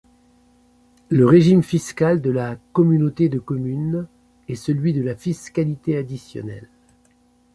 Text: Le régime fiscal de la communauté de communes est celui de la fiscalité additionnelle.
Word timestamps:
Le 1.09 1.27
régime 1.27 1.61
fiscal 1.61 2.21
de 2.23 2.31
la 2.31 2.55
communauté 2.73 3.29
de 3.29 3.37
communes 3.37 4.07
est 4.49 4.55
celui 4.55 4.93
de 4.93 5.03
la 5.03 5.15
fiscalité 5.15 5.95
additionnelle. 5.95 6.69